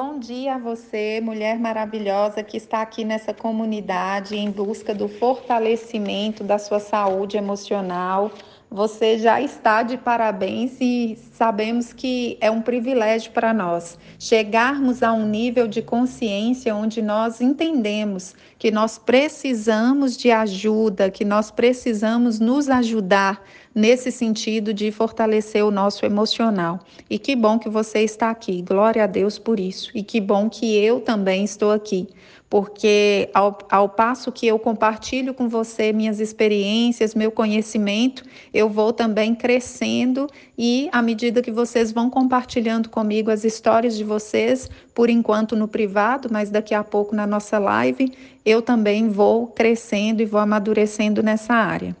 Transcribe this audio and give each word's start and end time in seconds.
Bom 0.00 0.20
dia 0.20 0.54
a 0.54 0.58
você, 0.58 1.20
mulher 1.20 1.58
maravilhosa 1.58 2.40
que 2.40 2.56
está 2.56 2.82
aqui 2.82 3.04
nessa 3.04 3.34
comunidade 3.34 4.36
em 4.36 4.48
busca 4.48 4.94
do 4.94 5.08
fortalecimento 5.08 6.44
da 6.44 6.56
sua 6.56 6.78
saúde 6.78 7.36
emocional. 7.36 8.30
Você 8.70 9.18
já 9.18 9.40
está 9.40 9.82
de 9.82 9.96
parabéns 9.96 10.80
e 10.80 11.18
sabemos 11.32 11.92
que 11.92 12.38
é 12.40 12.48
um 12.48 12.62
privilégio 12.62 13.32
para 13.32 13.52
nós 13.52 13.98
chegarmos 14.20 15.02
a 15.02 15.12
um 15.12 15.26
nível 15.26 15.66
de 15.66 15.82
consciência 15.82 16.76
onde 16.76 17.02
nós 17.02 17.40
entendemos 17.40 18.36
que 18.56 18.70
nós 18.70 18.98
precisamos 18.98 20.16
de 20.16 20.30
ajuda, 20.30 21.10
que 21.10 21.24
nós 21.24 21.50
precisamos 21.50 22.38
nos 22.38 22.68
ajudar 22.68 23.42
nesse 23.74 24.10
sentido 24.10 24.72
de 24.74 24.90
fortalecer 24.90 25.64
o 25.64 25.70
nosso 25.70 26.04
emocional. 26.04 26.80
E 27.08 27.18
que 27.18 27.36
bom 27.36 27.58
que 27.58 27.68
você 27.68 28.00
está 28.00 28.30
aqui. 28.30 28.62
Glória 28.62 29.04
a 29.04 29.06
Deus 29.06 29.38
por 29.38 29.60
isso. 29.60 29.90
E 29.94 30.02
que 30.02 30.20
bom 30.20 30.48
que 30.48 30.76
eu 30.76 31.00
também 31.00 31.44
estou 31.44 31.70
aqui 31.70 32.08
porque 32.50 33.28
ao, 33.34 33.58
ao, 33.70 33.88
passo 33.88 34.32
que 34.32 34.46
eu 34.46 34.58
compartilho 34.58 35.34
com 35.34 35.48
você 35.48 35.92
minhas 35.92 36.18
experiências, 36.18 37.14
meu 37.14 37.30
conhecimento, 37.30 38.24
eu 38.54 38.68
vou 38.70 38.92
também 38.92 39.34
crescendo 39.34 40.26
e 40.56 40.88
à 40.90 41.02
medida 41.02 41.42
que 41.42 41.50
vocês 41.50 41.92
vão 41.92 42.08
compartilhando 42.08 42.88
comigo 42.88 43.30
as 43.30 43.44
histórias 43.44 43.96
de 43.96 44.04
vocês, 44.04 44.68
por 44.94 45.10
enquanto 45.10 45.54
no 45.54 45.68
privado, 45.68 46.28
mas 46.30 46.50
daqui 46.50 46.74
a 46.74 46.82
pouco 46.82 47.14
na 47.14 47.26
nossa 47.26 47.58
live, 47.58 48.12
eu 48.44 48.62
também 48.62 49.10
vou 49.10 49.48
crescendo 49.48 50.22
e 50.22 50.24
vou 50.24 50.40
amadurecendo 50.40 51.22
nessa 51.22 51.52
área. 51.52 51.94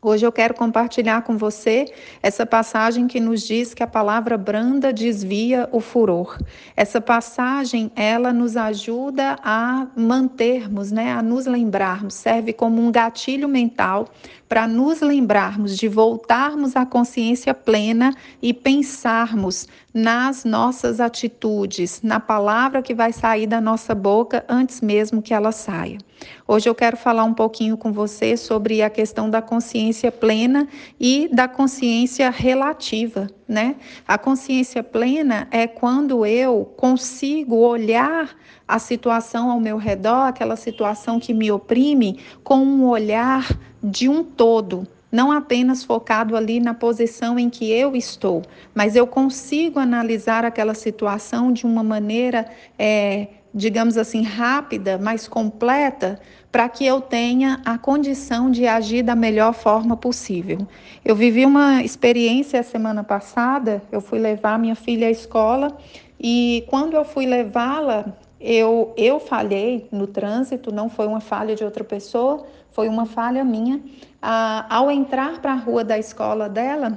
Hoje 0.00 0.24
eu 0.24 0.30
quero 0.30 0.54
compartilhar 0.54 1.22
com 1.22 1.36
você 1.36 1.92
essa 2.22 2.46
passagem 2.46 3.08
que 3.08 3.18
nos 3.18 3.42
diz 3.42 3.74
que 3.74 3.82
a 3.82 3.86
palavra 3.86 4.38
branda 4.38 4.92
desvia 4.92 5.68
o 5.72 5.80
furor. 5.80 6.38
Essa 6.76 7.00
passagem, 7.00 7.90
ela 7.96 8.32
nos 8.32 8.56
ajuda 8.56 9.36
a 9.42 9.88
mantermos, 9.96 10.92
né, 10.92 11.10
a 11.10 11.20
nos 11.20 11.46
lembrarmos, 11.46 12.14
serve 12.14 12.52
como 12.52 12.80
um 12.80 12.92
gatilho 12.92 13.48
mental 13.48 14.06
para 14.48 14.66
nos 14.66 15.00
lembrarmos 15.00 15.76
de 15.76 15.86
voltarmos 15.88 16.74
à 16.74 16.86
consciência 16.86 17.52
plena 17.52 18.14
e 18.40 18.54
pensarmos 18.54 19.68
nas 19.92 20.44
nossas 20.44 21.00
atitudes, 21.00 22.00
na 22.02 22.18
palavra 22.18 22.80
que 22.82 22.94
vai 22.94 23.12
sair 23.12 23.46
da 23.46 23.60
nossa 23.60 23.94
boca 23.94 24.44
antes 24.48 24.80
mesmo 24.80 25.20
que 25.20 25.34
ela 25.34 25.52
saia. 25.52 25.98
Hoje 26.46 26.68
eu 26.68 26.74
quero 26.74 26.96
falar 26.96 27.24
um 27.24 27.34
pouquinho 27.34 27.76
com 27.76 27.92
você 27.92 28.36
sobre 28.36 28.82
a 28.82 28.90
questão 28.90 29.28
da 29.28 29.42
consciência 29.42 30.10
plena 30.10 30.66
e 30.98 31.28
da 31.32 31.46
consciência 31.46 32.30
relativa, 32.30 33.28
né? 33.48 33.76
A 34.06 34.18
consciência 34.18 34.82
plena 34.82 35.48
é 35.50 35.66
quando 35.66 36.26
eu 36.26 36.66
consigo 36.76 37.56
olhar 37.56 38.36
a 38.66 38.78
situação 38.78 39.50
ao 39.50 39.58
meu 39.58 39.78
redor, 39.78 40.26
aquela 40.26 40.54
situação 40.54 41.18
que 41.18 41.32
me 41.32 41.50
oprime, 41.50 42.20
com 42.44 42.58
um 42.58 42.86
olhar 42.86 43.48
de 43.82 44.06
um 44.08 44.22
todo, 44.22 44.86
não 45.10 45.32
apenas 45.32 45.82
focado 45.82 46.36
ali 46.36 46.60
na 46.60 46.74
posição 46.74 47.38
em 47.38 47.48
que 47.48 47.70
eu 47.70 47.96
estou, 47.96 48.42
mas 48.74 48.94
eu 48.94 49.06
consigo 49.06 49.78
analisar 49.78 50.44
aquela 50.44 50.74
situação 50.74 51.50
de 51.50 51.64
uma 51.64 51.82
maneira, 51.82 52.46
é, 52.78 53.28
digamos 53.58 53.98
assim, 53.98 54.22
rápida, 54.22 54.96
mais 54.96 55.26
completa, 55.26 56.20
para 56.50 56.68
que 56.68 56.86
eu 56.86 57.00
tenha 57.00 57.60
a 57.64 57.76
condição 57.76 58.50
de 58.50 58.66
agir 58.66 59.02
da 59.02 59.16
melhor 59.16 59.52
forma 59.52 59.96
possível. 59.96 60.58
Eu 61.04 61.16
vivi 61.16 61.44
uma 61.44 61.82
experiência 61.82 62.62
semana 62.62 63.02
passada, 63.02 63.82
eu 63.90 64.00
fui 64.00 64.18
levar 64.18 64.58
minha 64.58 64.76
filha 64.76 65.08
à 65.08 65.10
escola 65.10 65.76
e 66.20 66.64
quando 66.68 66.94
eu 66.94 67.04
fui 67.04 67.26
levá-la, 67.26 68.16
eu, 68.40 68.94
eu 68.96 69.18
falhei 69.18 69.88
no 69.90 70.06
trânsito, 70.06 70.72
não 70.72 70.88
foi 70.88 71.08
uma 71.08 71.20
falha 71.20 71.56
de 71.56 71.64
outra 71.64 71.82
pessoa, 71.82 72.46
foi 72.70 72.88
uma 72.88 73.06
falha 73.06 73.44
minha. 73.44 73.80
Ah, 74.22 74.66
ao 74.70 74.88
entrar 74.88 75.40
para 75.40 75.52
a 75.52 75.56
rua 75.56 75.82
da 75.82 75.98
escola 75.98 76.48
dela, 76.48 76.96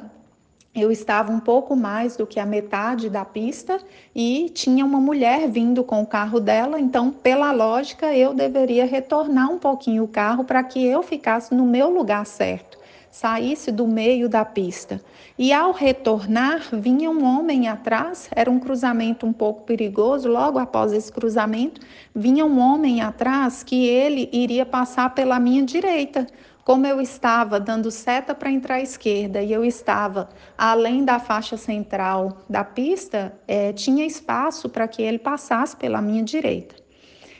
eu 0.74 0.92
estava 0.92 1.32
um 1.32 1.40
pouco 1.40 1.76
mais 1.76 2.16
do 2.16 2.26
que 2.26 2.40
a 2.40 2.46
metade 2.46 3.10
da 3.10 3.26
pista 3.26 3.80
e 4.16 4.50
tinha 4.54 4.86
uma 4.86 5.00
mulher 5.00 5.50
vindo 5.50 5.84
com 5.84 6.02
o 6.02 6.06
carro 6.06 6.40
dela, 6.40 6.80
então, 6.80 7.12
pela 7.12 7.52
lógica, 7.52 8.14
eu 8.16 8.34
deveria 8.34 8.86
retornar 8.86 9.52
um 9.52 9.60
pouquinho 9.60 10.04
o 10.04 10.08
carro 10.08 10.44
para 10.46 10.64
que 10.64 10.86
eu 10.86 11.04
ficasse 11.04 11.54
no 11.54 11.66
meu 11.66 11.90
lugar 11.90 12.26
certo 12.26 12.82
saísse 13.12 13.72
do 13.72 13.86
meio 13.86 14.30
da 14.30 14.46
pista. 14.46 15.02
E 15.38 15.52
ao 15.52 15.74
retornar, 15.74 16.70
vinha 16.72 17.12
um 17.12 17.26
homem 17.26 17.68
atrás, 17.68 18.30
era 18.34 18.50
um 18.50 18.60
cruzamento 18.60 19.26
um 19.26 19.34
pouco 19.34 19.64
perigoso. 19.64 20.30
Logo 20.30 20.58
após 20.58 20.94
esse 20.94 21.12
cruzamento, 21.12 21.82
vinha 22.16 22.46
um 22.46 22.60
homem 22.60 23.02
atrás 23.02 23.64
que 23.64 23.86
ele 23.86 24.30
iria 24.32 24.66
passar 24.66 25.14
pela 25.14 25.40
minha 25.40 25.64
direita. 25.64 26.26
Como 26.64 26.86
eu 26.86 27.02
estava 27.02 27.60
dando 27.60 27.90
seta 27.90 28.36
para 28.36 28.52
entrar 28.52 28.76
à 28.76 28.82
esquerda 28.82 29.42
e 29.42 29.52
eu 29.52 29.66
estava 29.66 30.30
além 30.58 31.04
da 31.04 31.20
faixa 31.20 31.58
central 31.58 32.38
da 32.48 32.64
pista, 32.64 33.34
é, 33.48 33.74
tinha 33.74 34.06
espaço 34.06 34.70
para 34.70 34.88
que 34.88 35.02
ele 35.02 35.18
passasse 35.18 35.76
pela 35.76 36.02
minha 36.02 36.24
direita. 36.24 36.76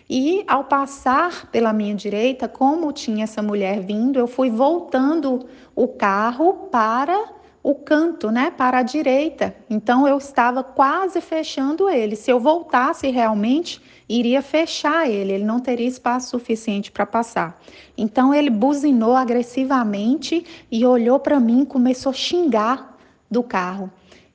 E 0.10 0.44
ao 0.48 0.66
passar 0.66 1.50
pela 1.52 1.72
minha 1.72 1.96
direita, 1.96 2.48
como 2.48 2.92
tinha 2.92 3.24
essa 3.24 3.42
mulher 3.42 3.80
vindo, 3.80 4.20
eu 4.20 4.28
fui 4.28 4.50
voltando 4.50 5.48
o 5.76 5.88
carro 5.88 6.68
para 6.72 7.41
o 7.64 7.76
canto, 7.76 8.32
né, 8.32 8.52
para 8.52 8.80
a 8.80 8.84
direita. 8.84 9.56
Então 9.70 10.08
eu 10.08 10.18
estava 10.18 10.64
quase 10.64 11.22
fechando 11.22 11.90
ele. 11.90 12.16
Se 12.16 12.32
eu 12.32 12.40
voltasse 12.40 13.10
realmente, 13.10 13.82
iria 14.10 14.42
fechar 14.42 15.10
ele, 15.10 15.34
ele 15.34 15.44
não 15.44 15.60
teria 15.60 15.88
espaço 15.88 16.30
suficiente 16.30 16.92
para 16.92 17.06
passar. 17.06 17.62
Então 17.98 18.34
ele 18.34 18.50
buzinou 18.50 19.16
agressivamente 19.16 20.46
e 20.72 20.86
olhou 20.86 21.20
para 21.20 21.40
mim, 21.40 21.64
começou 21.64 22.10
a 22.10 22.14
xingar 22.14 22.98
do 23.30 23.44
carro. 23.44 23.92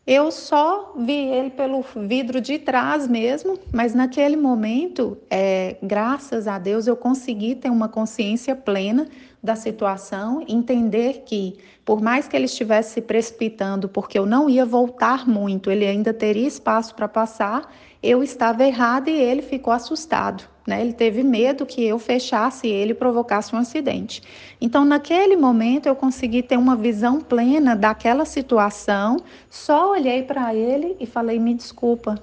Eu 0.07 0.31
só 0.31 0.95
vi 0.97 1.13
ele 1.13 1.51
pelo 1.51 1.85
vidro 2.07 2.41
de 2.41 2.61
trás 2.61 3.09
mesmo, 3.09 3.59
mas 3.73 3.93
naquele 3.93 4.37
momento, 4.37 5.19
é, 5.29 5.77
graças 5.83 6.47
a 6.47 6.61
Deus, 6.61 6.87
eu 6.87 6.97
consegui 6.97 7.57
ter 7.57 7.71
uma 7.71 7.89
consciência 7.89 8.55
plena 8.55 9.09
da 9.43 9.55
situação, 9.55 10.45
entender 10.49 11.23
que, 11.25 11.57
por 11.85 12.01
mais 12.01 12.27
que 12.27 12.37
ele 12.37 12.47
estivesse 12.47 12.95
se 12.95 13.01
precipitando, 13.01 13.89
porque 13.89 14.19
eu 14.19 14.27
não 14.27 14.51
ia 14.51 14.65
voltar 14.65 15.29
muito, 15.29 15.71
ele 15.71 15.87
ainda 15.87 16.13
teria 16.13 16.47
espaço 16.47 16.95
para 16.95 17.07
passar, 17.07 17.73
eu 18.03 18.23
estava 18.23 18.65
errada 18.65 19.11
e 19.11 19.21
ele 19.21 19.43
ficou 19.43 19.73
assustado. 19.73 20.45
Né? 20.67 20.81
Ele 20.81 20.93
teve 20.93 21.23
medo 21.23 21.65
que 21.65 21.85
eu 21.85 21.99
fechasse 21.99 22.67
ele 22.67 22.91
e 22.91 22.95
provocasse 22.95 23.55
um 23.55 23.59
acidente. 23.59 24.21
Então, 24.61 24.85
naquele 24.85 25.37
momento, 25.37 25.87
eu 25.87 25.95
consegui 25.95 26.43
ter 26.43 26.57
uma 26.57 26.75
visão 26.75 27.21
plena 27.21 27.77
daquela 27.77 28.25
situação, 28.25 29.19
só 29.49 29.93
olhei 29.93 30.25
para 30.25 30.55
ele 30.55 30.97
e 30.99 31.07
falei: 31.07 31.39
me 31.39 31.55
desculpa. 31.55 32.21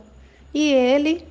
E 0.54 0.72
ele 0.72 1.26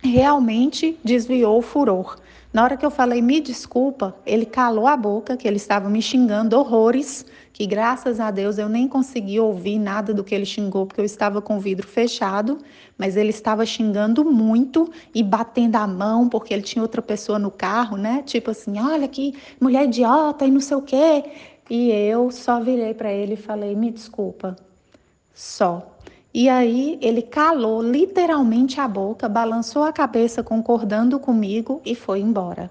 realmente 0.00 0.96
desviou 1.02 1.58
o 1.58 1.62
furor. 1.62 2.16
Na 2.52 2.64
hora 2.64 2.76
que 2.78 2.86
eu 2.86 2.90
falei 2.90 3.20
me 3.20 3.40
desculpa, 3.40 4.16
ele 4.24 4.46
calou 4.46 4.86
a 4.86 4.96
boca, 4.96 5.36
que 5.36 5.46
ele 5.46 5.58
estava 5.58 5.90
me 5.90 6.00
xingando 6.00 6.58
horrores, 6.58 7.26
que 7.52 7.66
graças 7.66 8.20
a 8.20 8.30
Deus 8.30 8.56
eu 8.56 8.70
nem 8.70 8.88
consegui 8.88 9.38
ouvir 9.38 9.78
nada 9.78 10.14
do 10.14 10.24
que 10.24 10.34
ele 10.34 10.46
xingou, 10.46 10.86
porque 10.86 11.00
eu 11.00 11.04
estava 11.04 11.42
com 11.42 11.58
o 11.58 11.60
vidro 11.60 11.86
fechado, 11.86 12.58
mas 12.96 13.16
ele 13.16 13.30
estava 13.30 13.66
xingando 13.66 14.24
muito 14.24 14.90
e 15.14 15.22
batendo 15.22 15.76
a 15.76 15.86
mão, 15.86 16.26
porque 16.26 16.54
ele 16.54 16.62
tinha 16.62 16.82
outra 16.82 17.02
pessoa 17.02 17.38
no 17.38 17.50
carro, 17.50 17.98
né? 17.98 18.22
Tipo 18.24 18.52
assim, 18.52 18.80
olha 18.80 19.06
que 19.06 19.34
mulher 19.60 19.84
idiota 19.84 20.46
e 20.46 20.50
não 20.50 20.60
sei 20.60 20.76
o 20.78 20.82
quê. 20.82 21.24
E 21.68 21.90
eu 21.90 22.30
só 22.30 22.60
virei 22.60 22.94
para 22.94 23.12
ele 23.12 23.34
e 23.34 23.36
falei: 23.36 23.76
me 23.76 23.90
desculpa, 23.90 24.56
só. 25.34 25.97
E 26.32 26.48
aí 26.48 26.98
ele 27.00 27.22
calou 27.22 27.82
literalmente 27.82 28.80
a 28.80 28.86
boca, 28.86 29.28
balançou 29.28 29.82
a 29.82 29.92
cabeça 29.92 30.42
concordando 30.42 31.18
comigo 31.18 31.80
e 31.84 31.94
foi 31.94 32.20
embora. 32.20 32.70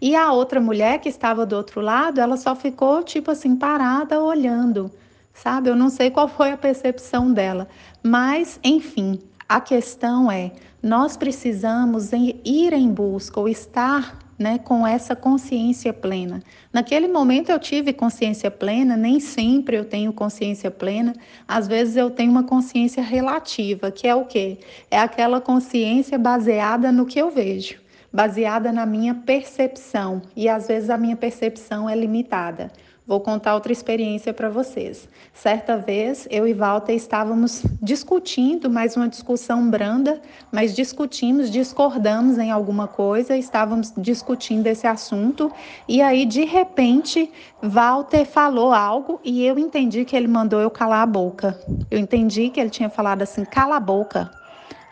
E 0.00 0.16
a 0.16 0.32
outra 0.32 0.60
mulher 0.60 0.98
que 0.98 1.08
estava 1.08 1.46
do 1.46 1.56
outro 1.56 1.80
lado, 1.80 2.20
ela 2.20 2.36
só 2.36 2.54
ficou 2.56 3.02
tipo 3.02 3.30
assim 3.30 3.54
parada 3.54 4.20
olhando, 4.20 4.90
sabe? 5.32 5.68
Eu 5.68 5.76
não 5.76 5.90
sei 5.90 6.10
qual 6.10 6.28
foi 6.28 6.50
a 6.50 6.56
percepção 6.56 7.32
dela, 7.32 7.68
mas 8.02 8.58
enfim, 8.64 9.20
a 9.48 9.60
questão 9.60 10.30
é, 10.30 10.52
nós 10.82 11.16
precisamos 11.16 12.12
ir 12.12 12.72
em 12.72 12.88
busca 12.92 13.38
ou 13.38 13.48
estar 13.48 14.18
né, 14.42 14.58
com 14.58 14.84
essa 14.84 15.14
consciência 15.14 15.92
plena. 15.92 16.42
Naquele 16.72 17.06
momento 17.06 17.50
eu 17.50 17.58
tive 17.60 17.92
consciência 17.92 18.50
plena, 18.50 18.96
nem 18.96 19.20
sempre 19.20 19.76
eu 19.76 19.84
tenho 19.84 20.12
consciência 20.12 20.70
plena, 20.70 21.14
às 21.46 21.68
vezes 21.68 21.96
eu 21.96 22.10
tenho 22.10 22.32
uma 22.32 22.42
consciência 22.42 23.02
relativa, 23.02 23.92
que 23.92 24.06
é 24.06 24.14
o 24.14 24.24
quê? 24.24 24.58
É 24.90 24.98
aquela 24.98 25.40
consciência 25.40 26.18
baseada 26.18 26.90
no 26.90 27.06
que 27.06 27.18
eu 27.20 27.30
vejo, 27.30 27.80
baseada 28.12 28.72
na 28.72 28.84
minha 28.84 29.14
percepção, 29.14 30.20
e 30.36 30.48
às 30.48 30.66
vezes 30.66 30.90
a 30.90 30.98
minha 30.98 31.16
percepção 31.16 31.88
é 31.88 31.94
limitada. 31.94 32.72
Vou 33.04 33.18
contar 33.18 33.54
outra 33.54 33.72
experiência 33.72 34.32
para 34.32 34.48
vocês. 34.48 35.08
Certa 35.34 35.76
vez, 35.76 36.28
eu 36.30 36.46
e 36.46 36.52
Walter 36.52 36.92
estávamos 36.92 37.64
discutindo, 37.82 38.70
mais 38.70 38.96
uma 38.96 39.08
discussão 39.08 39.68
branda, 39.68 40.22
mas 40.52 40.72
discutimos, 40.72 41.50
discordamos 41.50 42.38
em 42.38 42.52
alguma 42.52 42.86
coisa, 42.86 43.36
estávamos 43.36 43.92
discutindo 43.96 44.68
esse 44.68 44.86
assunto, 44.86 45.50
e 45.88 46.00
aí, 46.00 46.24
de 46.24 46.44
repente, 46.44 47.28
Walter 47.60 48.24
falou 48.24 48.72
algo 48.72 49.20
e 49.24 49.44
eu 49.44 49.58
entendi 49.58 50.04
que 50.04 50.14
ele 50.14 50.28
mandou 50.28 50.60
eu 50.60 50.70
calar 50.70 51.02
a 51.02 51.06
boca. 51.06 51.58
Eu 51.90 51.98
entendi 51.98 52.50
que 52.50 52.60
ele 52.60 52.70
tinha 52.70 52.88
falado 52.88 53.22
assim: 53.22 53.44
cala 53.44 53.76
a 53.76 53.80
boca. 53.80 54.30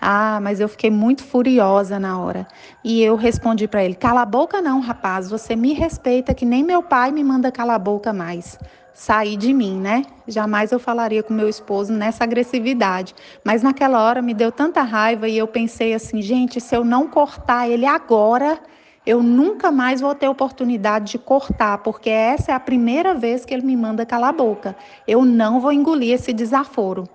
Ah, 0.01 0.41
mas 0.41 0.61
eu 0.61 0.69
fiquei 0.69 0.91
muito 0.91 1.23
furiosa 1.23 2.01
na 2.01 2.19
hora. 2.19 2.47
E 2.83 3.03
eu 3.03 3.17
respondi 3.17 3.69
para 3.69 3.85
ele: 3.85 3.95
cala 3.95 4.23
a 4.23 4.27
boca, 4.27 4.63
não, 4.63 4.81
rapaz. 4.81 5.29
Você 5.29 5.55
me 5.55 5.75
respeita 5.75 6.33
que 6.33 6.47
nem 6.47 6.63
meu 6.63 6.83
pai 6.83 7.13
me 7.13 7.23
manda 7.23 7.53
calar 7.53 7.77
a 7.77 7.79
boca 7.79 8.13
mais. 8.13 8.59
Sair 8.95 9.37
de 9.37 9.53
mim, 9.53 9.79
né? 9.79 10.05
Jamais 10.27 10.73
eu 10.73 10.79
falaria 10.79 11.23
com 11.23 11.33
meu 11.33 11.49
esposo 11.49 11.93
nessa 11.93 12.25
agressividade. 12.25 13.15
Mas 13.45 13.63
naquela 13.63 14.03
hora 14.03 14.23
me 14.23 14.35
deu 14.35 14.51
tanta 14.51 14.83
raiva 14.83 15.29
e 15.29 15.37
eu 15.37 15.47
pensei 15.47 15.93
assim: 15.93 16.23
gente, 16.23 16.61
se 16.61 16.75
eu 16.75 16.83
não 16.85 17.07
cortar 17.07 17.69
ele 17.69 17.85
agora, 17.85 18.59
eu 19.05 19.23
nunca 19.23 19.71
mais 19.71 20.01
vou 20.01 20.15
ter 20.15 20.29
oportunidade 20.29 21.13
de 21.13 21.19
cortar, 21.19 21.79
porque 21.79 22.11
essa 22.11 22.53
é 22.53 22.55
a 22.55 22.61
primeira 22.61 23.15
vez 23.15 23.45
que 23.45 23.53
ele 23.53 23.67
me 23.67 23.77
manda 23.77 24.07
calar 24.07 24.31
a 24.31 24.33
boca. 24.33 24.77
Eu 25.07 25.25
não 25.25 25.61
vou 25.61 25.73
engolir 25.73 26.15
esse 26.15 26.33
desaforo. 26.33 27.09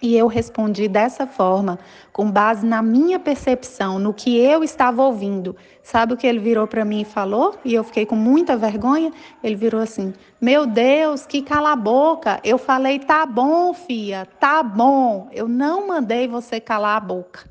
E 0.00 0.14
eu 0.14 0.26
respondi 0.26 0.88
dessa 0.88 1.26
forma, 1.26 1.78
com 2.12 2.30
base 2.30 2.66
na 2.66 2.82
minha 2.82 3.18
percepção, 3.18 3.98
no 3.98 4.12
que 4.12 4.36
eu 4.36 4.62
estava 4.62 5.02
ouvindo. 5.02 5.56
Sabe 5.82 6.12
o 6.12 6.16
que 6.16 6.26
ele 6.26 6.38
virou 6.38 6.66
para 6.66 6.84
mim 6.84 7.00
e 7.00 7.04
falou? 7.04 7.58
E 7.64 7.72
eu 7.72 7.82
fiquei 7.82 8.04
com 8.04 8.16
muita 8.16 8.56
vergonha. 8.56 9.10
Ele 9.42 9.54
virou 9.54 9.80
assim: 9.80 10.12
Meu 10.40 10.66
Deus, 10.66 11.24
que 11.24 11.40
cala 11.40 11.72
a 11.72 11.76
boca. 11.76 12.38
Eu 12.44 12.58
falei: 12.58 12.98
Tá 12.98 13.24
bom, 13.24 13.72
filha, 13.72 14.26
tá 14.38 14.62
bom. 14.62 15.28
Eu 15.32 15.48
não 15.48 15.86
mandei 15.86 16.28
você 16.28 16.60
calar 16.60 16.98
a 16.98 17.00
boca. 17.00 17.48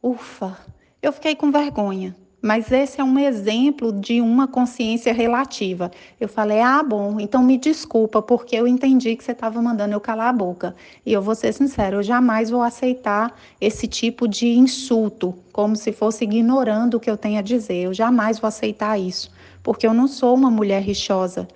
Ufa, 0.00 0.56
eu 1.02 1.12
fiquei 1.12 1.34
com 1.34 1.50
vergonha. 1.50 2.14
Mas 2.42 2.72
esse 2.72 3.00
é 3.00 3.04
um 3.04 3.16
exemplo 3.20 3.92
de 3.92 4.20
uma 4.20 4.48
consciência 4.48 5.12
relativa. 5.12 5.92
Eu 6.20 6.28
falei, 6.28 6.60
ah, 6.60 6.82
bom, 6.82 7.20
então 7.20 7.40
me 7.40 7.56
desculpa, 7.56 8.20
porque 8.20 8.56
eu 8.56 8.66
entendi 8.66 9.14
que 9.14 9.22
você 9.22 9.30
estava 9.30 9.62
mandando 9.62 9.94
eu 9.94 10.00
calar 10.00 10.26
a 10.26 10.32
boca. 10.32 10.74
E 11.06 11.12
eu 11.12 11.22
vou 11.22 11.36
ser 11.36 11.52
sincero, 11.52 11.98
eu 11.98 12.02
jamais 12.02 12.50
vou 12.50 12.60
aceitar 12.60 13.32
esse 13.60 13.86
tipo 13.86 14.26
de 14.26 14.48
insulto, 14.48 15.32
como 15.52 15.76
se 15.76 15.92
fosse 15.92 16.24
ignorando 16.24 16.94
o 16.94 17.00
que 17.00 17.08
eu 17.08 17.16
tenho 17.16 17.38
a 17.38 17.42
dizer. 17.42 17.84
Eu 17.84 17.94
jamais 17.94 18.40
vou 18.40 18.48
aceitar 18.48 18.98
isso, 18.98 19.30
porque 19.62 19.86
eu 19.86 19.94
não 19.94 20.08
sou 20.08 20.34
uma 20.34 20.50
mulher 20.50 20.82
rixosa. 20.82 21.46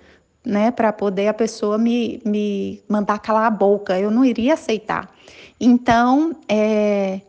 Né, 0.45 0.71
para 0.71 0.93
poder 0.93 1.27
a 1.27 1.33
pessoa 1.33 1.77
me, 1.77 2.21
me 2.23 2.81
mandar 2.87 3.19
calar 3.19 3.47
a 3.47 3.49
boca, 3.49 3.99
eu 3.99 4.09
não 4.09 4.23
iria 4.23 4.53
aceitar. 4.53 5.13
Então, 5.59 6.33
é, 6.47 7.19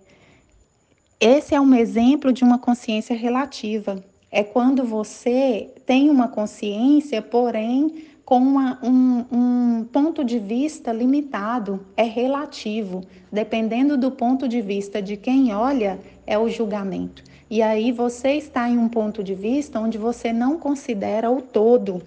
esse 1.20 1.54
é 1.54 1.60
um 1.60 1.74
exemplo 1.74 2.32
de 2.32 2.44
uma 2.44 2.58
consciência 2.58 3.16
relativa. 3.16 4.02
É 4.30 4.44
quando 4.44 4.84
você 4.84 5.68
tem 5.84 6.10
uma 6.10 6.28
consciência, 6.28 7.20
porém 7.20 8.04
com 8.24 8.38
uma, 8.38 8.78
um, 8.84 9.24
um, 9.32 9.84
ponto 9.84 10.22
de 10.22 10.38
vista 10.38 10.92
limitado, 10.92 11.80
é 11.96 12.02
relativo. 12.02 13.02
Dependendo 13.32 13.96
do 13.96 14.10
ponto 14.10 14.46
de 14.46 14.60
vista 14.60 15.00
de 15.00 15.16
quem 15.16 15.54
olha, 15.54 15.98
é 16.26 16.38
o 16.38 16.48
julgamento. 16.48 17.24
E 17.50 17.62
aí 17.62 17.90
você 17.90 18.32
está 18.32 18.68
em 18.68 18.76
um 18.76 18.88
ponto 18.88 19.24
de 19.24 19.34
vista 19.34 19.80
onde 19.80 19.96
você 19.96 20.30
não 20.30 20.58
considera 20.58 21.30
o 21.30 21.40
todo, 21.40 22.02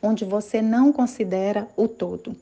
onde 0.00 0.24
você 0.24 0.62
não 0.62 0.92
considera 0.92 1.68
o 1.76 1.88
todo. 1.88 2.36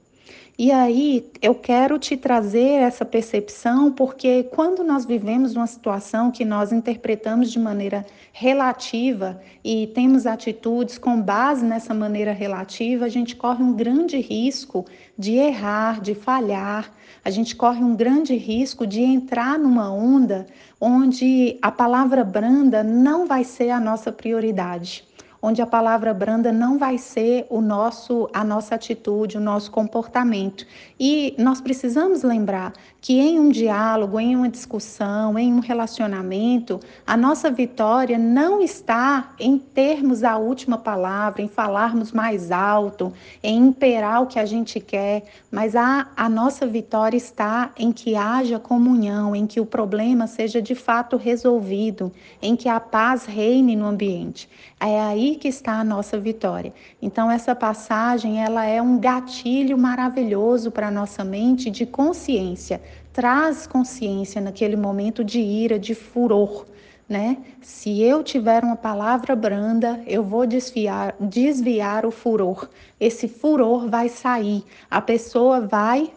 E 0.56 0.70
aí 0.70 1.28
eu 1.42 1.52
quero 1.52 1.98
te 1.98 2.16
trazer 2.16 2.80
essa 2.80 3.04
percepção, 3.04 3.90
porque 3.90 4.44
quando 4.44 4.84
nós 4.84 5.04
vivemos 5.04 5.56
uma 5.56 5.66
situação 5.66 6.30
que 6.30 6.44
nós 6.44 6.70
interpretamos 6.70 7.50
de 7.50 7.58
maneira 7.58 8.06
relativa 8.32 9.40
e 9.64 9.88
temos 9.88 10.26
atitudes 10.26 10.96
com 10.96 11.20
base 11.20 11.64
nessa 11.64 11.92
maneira 11.92 12.32
relativa, 12.32 13.04
a 13.04 13.08
gente 13.08 13.34
corre 13.34 13.64
um 13.64 13.72
grande 13.72 14.16
risco 14.18 14.86
de 15.18 15.32
errar, 15.32 16.00
de 16.00 16.14
falhar, 16.14 16.88
a 17.24 17.30
gente 17.30 17.56
corre 17.56 17.82
um 17.82 17.96
grande 17.96 18.36
risco 18.36 18.86
de 18.86 19.02
entrar 19.02 19.58
numa 19.58 19.92
onda 19.92 20.46
onde 20.80 21.58
a 21.62 21.72
palavra 21.72 22.22
branda 22.22 22.84
não 22.84 23.26
vai 23.26 23.42
ser 23.42 23.70
a 23.70 23.80
nossa 23.80 24.12
prioridade 24.12 25.04
onde 25.46 25.60
a 25.60 25.66
palavra 25.66 26.14
branda 26.14 26.50
não 26.50 26.78
vai 26.78 26.96
ser 26.96 27.46
o 27.50 27.60
nosso 27.60 28.30
a 28.32 28.42
nossa 28.42 28.74
atitude, 28.74 29.36
o 29.36 29.40
nosso 29.40 29.70
comportamento. 29.70 30.66
E 30.98 31.34
nós 31.38 31.60
precisamos 31.60 32.22
lembrar 32.22 32.72
que 32.98 33.20
em 33.20 33.38
um 33.38 33.50
diálogo, 33.50 34.18
em 34.18 34.34
uma 34.34 34.48
discussão, 34.48 35.38
em 35.38 35.52
um 35.52 35.60
relacionamento, 35.60 36.80
a 37.06 37.14
nossa 37.14 37.50
vitória 37.50 38.16
não 38.16 38.62
está 38.62 39.34
em 39.38 39.58
termos 39.58 40.24
a 40.24 40.38
última 40.38 40.78
palavra, 40.78 41.42
em 41.42 41.48
falarmos 41.48 42.10
mais 42.10 42.50
alto, 42.50 43.12
em 43.42 43.66
imperar 43.66 44.22
o 44.22 44.26
que 44.26 44.38
a 44.38 44.46
gente 44.46 44.80
quer, 44.80 45.24
mas 45.50 45.76
a, 45.76 46.08
a 46.16 46.26
nossa 46.26 46.66
vitória 46.66 47.18
está 47.18 47.70
em 47.76 47.92
que 47.92 48.16
haja 48.16 48.58
comunhão, 48.58 49.36
em 49.36 49.46
que 49.46 49.60
o 49.60 49.66
problema 49.66 50.26
seja 50.26 50.62
de 50.62 50.74
fato 50.74 51.18
resolvido, 51.18 52.10
em 52.40 52.56
que 52.56 52.70
a 52.70 52.80
paz 52.80 53.26
reine 53.26 53.76
no 53.76 53.84
ambiente. 53.84 54.48
É 54.80 55.00
que 55.36 55.48
está 55.48 55.80
a 55.80 55.84
nossa 55.84 56.18
vitória. 56.18 56.72
Então 57.00 57.30
essa 57.30 57.54
passagem, 57.54 58.42
ela 58.42 58.64
é 58.64 58.80
um 58.80 58.98
gatilho 58.98 59.76
maravilhoso 59.76 60.70
para 60.70 60.88
a 60.88 60.90
nossa 60.90 61.24
mente 61.24 61.70
de 61.70 61.86
consciência. 61.86 62.80
Traz 63.12 63.66
consciência 63.66 64.40
naquele 64.40 64.76
momento 64.76 65.24
de 65.24 65.40
ira, 65.40 65.78
de 65.78 65.94
furor 65.94 66.66
né? 67.08 67.36
Se 67.60 68.00
eu 68.00 68.22
tiver 68.22 68.64
uma 68.64 68.76
palavra 68.76 69.36
branda, 69.36 70.02
eu 70.06 70.22
vou 70.22 70.46
desviar, 70.46 71.14
desviar 71.20 72.06
o 72.06 72.10
furor. 72.10 72.68
Esse 72.98 73.28
furor 73.28 73.88
vai 73.88 74.08
sair. 74.08 74.64
A 74.90 75.00
pessoa 75.00 75.60
vai 75.60 76.10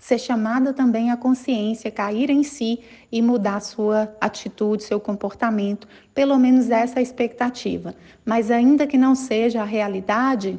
ser 0.00 0.18
chamada 0.18 0.72
também 0.72 1.12
à 1.12 1.16
consciência, 1.16 1.90
cair 1.90 2.28
em 2.28 2.42
si 2.42 2.80
e 3.10 3.22
mudar 3.22 3.60
sua 3.60 4.12
atitude, 4.20 4.82
seu 4.82 4.98
comportamento. 4.98 5.86
Pelo 6.12 6.36
menos 6.38 6.70
essa 6.70 6.96
é 6.96 7.00
a 7.00 7.02
expectativa. 7.02 7.94
Mas 8.24 8.50
ainda 8.50 8.86
que 8.86 8.98
não 8.98 9.14
seja 9.14 9.62
a 9.62 9.64
realidade, 9.64 10.58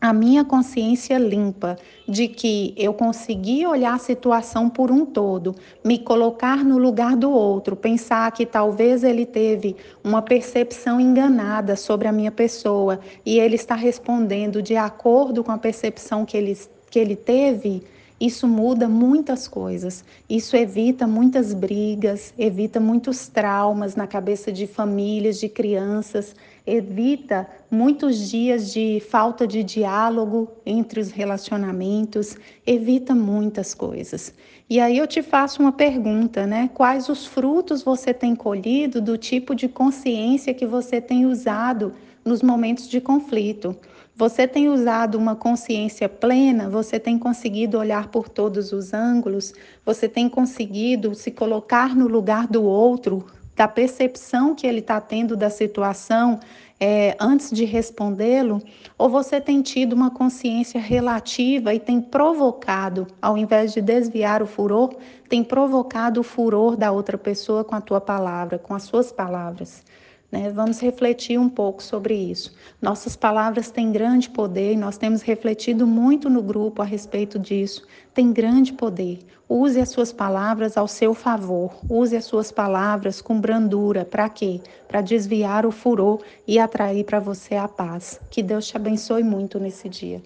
a 0.00 0.12
minha 0.12 0.44
consciência 0.44 1.18
limpa 1.18 1.76
de 2.08 2.28
que 2.28 2.72
eu 2.76 2.94
consegui 2.94 3.66
olhar 3.66 3.94
a 3.94 3.98
situação 3.98 4.70
por 4.70 4.92
um 4.92 5.04
todo, 5.04 5.54
me 5.84 5.98
colocar 5.98 6.64
no 6.64 6.78
lugar 6.78 7.16
do 7.16 7.30
outro, 7.30 7.74
pensar 7.74 8.30
que 8.30 8.46
talvez 8.46 9.02
ele 9.02 9.26
teve 9.26 9.74
uma 10.04 10.22
percepção 10.22 11.00
enganada 11.00 11.74
sobre 11.74 12.06
a 12.06 12.12
minha 12.12 12.30
pessoa 12.30 13.00
e 13.26 13.40
ele 13.40 13.56
está 13.56 13.74
respondendo 13.74 14.62
de 14.62 14.76
acordo 14.76 15.42
com 15.42 15.50
a 15.50 15.58
percepção 15.58 16.24
que 16.24 16.36
ele, 16.36 16.56
que 16.90 16.98
ele 16.98 17.16
teve 17.16 17.82
isso 18.20 18.48
muda 18.48 18.88
muitas 18.88 19.46
coisas. 19.46 20.04
Isso 20.28 20.56
evita 20.56 21.06
muitas 21.06 21.54
brigas, 21.54 22.34
evita 22.36 22.80
muitos 22.80 23.28
traumas 23.28 23.94
na 23.94 24.08
cabeça 24.08 24.50
de 24.50 24.66
famílias, 24.66 25.38
de 25.38 25.48
crianças, 25.48 26.34
evita 26.68 27.48
muitos 27.70 28.28
dias 28.28 28.72
de 28.72 29.00
falta 29.08 29.46
de 29.46 29.64
diálogo 29.64 30.50
entre 30.66 31.00
os 31.00 31.10
relacionamentos, 31.10 32.36
evita 32.66 33.14
muitas 33.14 33.72
coisas. 33.72 34.34
E 34.68 34.78
aí 34.78 34.98
eu 34.98 35.06
te 35.06 35.22
faço 35.22 35.62
uma 35.62 35.72
pergunta, 35.72 36.46
né? 36.46 36.68
Quais 36.74 37.08
os 37.08 37.24
frutos 37.24 37.82
você 37.82 38.12
tem 38.12 38.36
colhido 38.36 39.00
do 39.00 39.16
tipo 39.16 39.54
de 39.54 39.66
consciência 39.66 40.52
que 40.52 40.66
você 40.66 41.00
tem 41.00 41.24
usado 41.24 41.94
nos 42.22 42.42
momentos 42.42 42.86
de 42.86 43.00
conflito? 43.00 43.74
Você 44.14 44.46
tem 44.46 44.68
usado 44.68 45.16
uma 45.16 45.36
consciência 45.36 46.08
plena? 46.08 46.68
Você 46.68 46.98
tem 46.98 47.18
conseguido 47.18 47.78
olhar 47.78 48.08
por 48.08 48.28
todos 48.28 48.72
os 48.72 48.92
ângulos? 48.92 49.54
Você 49.86 50.08
tem 50.08 50.28
conseguido 50.28 51.14
se 51.14 51.30
colocar 51.30 51.94
no 51.96 52.08
lugar 52.08 52.48
do 52.48 52.64
outro, 52.64 53.24
da 53.58 53.66
percepção 53.66 54.54
que 54.54 54.68
ele 54.68 54.78
está 54.78 55.00
tendo 55.00 55.36
da 55.36 55.50
situação 55.50 56.38
é, 56.78 57.16
antes 57.18 57.50
de 57.50 57.64
respondê-lo? 57.64 58.62
Ou 58.96 59.10
você 59.10 59.40
tem 59.40 59.60
tido 59.62 59.94
uma 59.94 60.12
consciência 60.12 60.80
relativa 60.80 61.74
e 61.74 61.80
tem 61.80 62.00
provocado, 62.00 63.08
ao 63.20 63.36
invés 63.36 63.72
de 63.72 63.82
desviar 63.82 64.44
o 64.44 64.46
furor, 64.46 64.94
tem 65.28 65.42
provocado 65.42 66.20
o 66.20 66.22
furor 66.22 66.76
da 66.76 66.92
outra 66.92 67.18
pessoa 67.18 67.64
com 67.64 67.74
a 67.74 67.80
tua 67.80 68.00
palavra, 68.00 68.60
com 68.60 68.74
as 68.74 68.84
suas 68.84 69.10
palavras? 69.10 69.82
Né? 70.30 70.50
Vamos 70.50 70.80
refletir 70.80 71.38
um 71.38 71.48
pouco 71.48 71.82
sobre 71.82 72.14
isso. 72.14 72.54
Nossas 72.82 73.16
palavras 73.16 73.70
têm 73.70 73.90
grande 73.90 74.28
poder 74.28 74.72
e 74.72 74.76
nós 74.76 74.98
temos 74.98 75.22
refletido 75.22 75.86
muito 75.86 76.28
no 76.28 76.42
grupo 76.42 76.82
a 76.82 76.84
respeito 76.84 77.38
disso. 77.38 77.86
Tem 78.12 78.32
grande 78.32 78.72
poder. 78.72 79.20
Use 79.48 79.80
as 79.80 79.88
suas 79.88 80.12
palavras 80.12 80.76
ao 80.76 80.86
seu 80.86 81.14
favor. 81.14 81.74
Use 81.88 82.14
as 82.14 82.26
suas 82.26 82.52
palavras 82.52 83.22
com 83.22 83.40
brandura. 83.40 84.04
Para 84.04 84.28
quê? 84.28 84.60
Para 84.86 85.00
desviar 85.00 85.64
o 85.64 85.70
furor 85.70 86.22
e 86.46 86.58
atrair 86.58 87.04
para 87.04 87.18
você 87.18 87.54
a 87.54 87.66
paz. 87.66 88.20
Que 88.30 88.42
Deus 88.42 88.66
te 88.66 88.76
abençoe 88.76 89.22
muito 89.22 89.58
nesse 89.58 89.88
dia. 89.88 90.20